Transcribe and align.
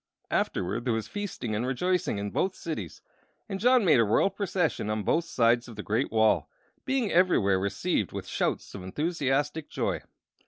Afterward 0.31 0.83
there 0.83 0.95
was 0.95 1.07
feasting 1.07 1.53
and 1.53 1.63
rejoicing 1.63 2.17
in 2.17 2.31
both 2.31 2.55
cities, 2.55 3.03
and 3.47 3.59
John 3.59 3.85
made 3.85 3.99
a 3.99 4.03
royal 4.03 4.31
procession 4.31 4.89
on 4.89 5.03
both 5.03 5.25
sides 5.25 5.67
of 5.67 5.75
the 5.75 5.83
great 5.83 6.11
wall, 6.11 6.49
being 6.85 7.11
everywhere 7.11 7.59
received 7.59 8.11
with 8.11 8.25
shouts 8.27 8.73
of 8.73 8.81
enthusiastic 8.81 9.69
joy. 9.69 10.01